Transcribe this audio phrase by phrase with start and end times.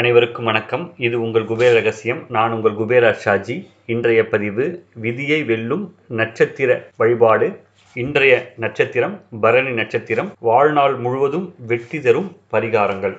[0.00, 0.84] அனைவருக்கும் வணக்கம்.
[0.96, 2.20] இது உங்கள் குபேர ரகசியம்.
[2.28, 3.56] நான் உங்கள் குபேர ஷாஜி.
[3.86, 4.64] இன்றைய பதிவு
[5.04, 5.82] விதியை வெல்லும்
[6.18, 7.48] நட்சத்திர வழிபாடு.
[7.96, 8.34] இன்றைய
[8.64, 10.30] நட்சத்திரம் பரணி நட்சத்திரம்.
[10.48, 13.16] வாழ்நாள் முழுவதும் வெற்றி தரும் பரிகாரங்கள்.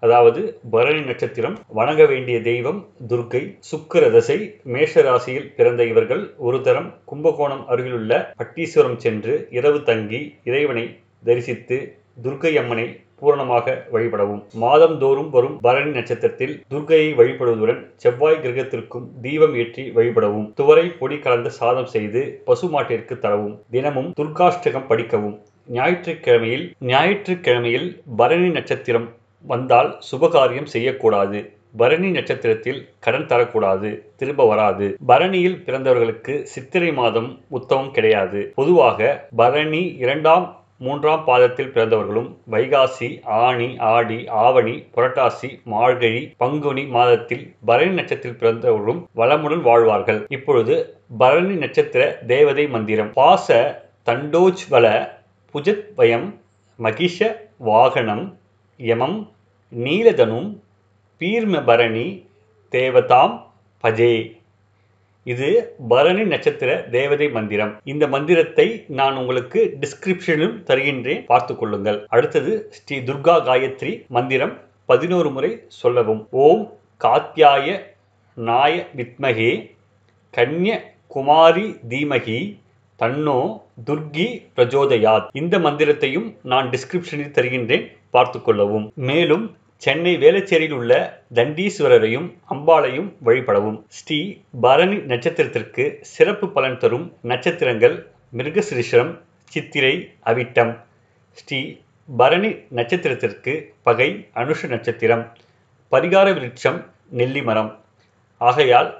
[0.00, 0.42] அதாவது
[0.76, 2.80] பரணி நட்சத்திரம் வணங்க வேண்டிய தெய்வம்
[3.12, 4.38] துர்க்கை சுக்கிர தசை
[4.74, 10.86] மேஷ ராசியில் பிறந்த இவர்கள் ஒரு தரம் கும்பகோணம் அருகிலுள்ள பட்டீஸ்வரம் சென்று இரவு தங்கி இறைவனை
[11.24, 11.78] தரிசித்து
[12.22, 12.86] துர்க்கை அம்மனை
[13.22, 14.42] பூரணமாக வழிபடவும்.
[14.62, 20.52] மாதந்தோறும் வரும் பரணி நட்சத்திரத்தில் துர்கையை வழிபடுவதுடன் செவ்வாய் கிரகத்திற்கும் தீபம் ஏற்றி வழிபடவும்.
[20.60, 23.56] துவரை பொடி கலந்த சாதம் செய்து பசுமாட்டிற்கு தரவும்.
[23.70, 25.40] தினமும் துர்காஷ்டகம் படிக்கவும்.
[25.68, 29.08] ஞாயிற்றுக்கிழமையில் ஞாயிற்றுக்கிழமையில் பரணி நட்சத்திரம்
[29.46, 31.40] வந்தால் சுபகாரியம் செய்யக்கூடாது.
[31.76, 33.90] பரணி நட்சத்திரத்தில் கடன் தரக்கூடாது.
[34.16, 34.86] திரும்ப வராது.
[35.08, 38.52] பரணியில் பிறந்தவர்களுக்கு சித்திரை மாதம் உத்தமம் கிடையாது.
[38.54, 47.94] பொதுவாக பரணி இரண்டாம் மூன்றாம் பாதத்தில் பிறந்தவர்களும் வைகாசி ஆணி ஆடி ஆவணி புரட்டாசி மார்கழி பங்குனி மாதத்தில் பரணி
[47.94, 50.20] நட்சத்திரத்தில் பிறந்தவர்களும் வளமுடன் வாழ்வார்கள்.
[50.28, 50.74] இப்பொழுது
[51.18, 53.12] பரணி நட்சத்திர தேவதை மந்திரம்.
[53.12, 53.48] பாச
[54.06, 54.86] தண்டோஜ்வல
[55.54, 56.28] புஜத்வயம்
[56.82, 58.24] மகிஷ வாகனம்
[58.78, 59.18] யமம்
[59.70, 60.48] நீலதனும்
[61.20, 62.06] பீர்மபரணி
[62.72, 63.34] தேவதாம்
[63.84, 64.14] பஜே.
[65.24, 67.80] இது பரணி நட்சத்திர தேவதை மந்திரம்.
[67.84, 71.24] இந்த மந்திரத்தை நான் உங்களுக்கு டிஸ்கிரிப்ஷனிலும் தருகின்றேன்.
[71.24, 72.06] பார்த்து கொள்ளுங்கள்.
[72.08, 76.28] அடுத்தது ஸ்ரீ துர்கா காயத்ரி மந்திரம் பதினோரு முறை சொல்லவும்.
[76.30, 76.72] ஓம்
[77.04, 77.78] காத்தியாய
[78.34, 79.52] நாய வித்மகே
[80.36, 82.60] கன்ய குமாரி தீமகி
[82.98, 85.28] தன்னோ துர்கி பிரஜோதயாத்.
[85.32, 87.86] இந்த மந்திரத்தையும் நான் டிஸ்கிரிப்ஷனில் தருகின்றேன்.
[88.10, 88.92] பார்த்து கொள்ளவும்.
[88.94, 90.92] மேலும் சென்னை வேளச்சேரியில் உள்ள
[91.36, 93.78] தண்டீஸ்வரரையும் அம்பாளையும் வழிபடவும்.
[93.96, 94.18] ஸ்ரீ
[94.64, 97.96] பரணி நட்சத்திரத்திற்கு சிறப்பு பலன் தரும் நட்சத்திரங்கள்
[98.38, 99.12] மிருகசிரிஷரம்
[99.52, 99.94] சித்திரை
[100.30, 100.72] அவிட்டம்.
[101.38, 101.58] ஸ்ரீ
[102.08, 103.52] பரணி நட்சத்திரத்திற்கு
[103.88, 104.08] பகை
[104.42, 105.24] அனுஷ நட்சத்திரம்
[105.92, 106.78] பரிகார விருட்சம்
[107.20, 107.70] நெல்லிமரம்.
[108.40, 108.90] ஆகையால்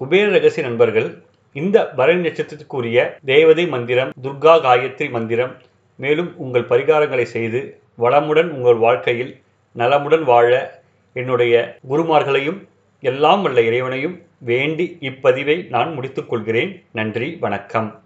[0.00, 1.08] குபேர ரகசிய நண்பர்கள்
[1.56, 2.98] இந்த பரணி நட்சத்திரத்துக்குரிய
[3.32, 5.54] தேவதை மந்திரம் துர்கா காயத்ரி மந்திரம்
[5.98, 7.62] மேலும் உங்கள் பரிகாரங்களை செய்து
[8.04, 9.32] வளமுடன் உங்கள் வாழ்க்கையில்
[9.74, 12.68] நலமுடன் வாழ என்னுடைய குருமார்களையும்
[13.00, 18.03] எல்லாம் வல்ல இறைவனையும் வேண்டி இப்பதிவை நான் முடித்துக்கொள்கிறேன் நன்றி வணக்கம்.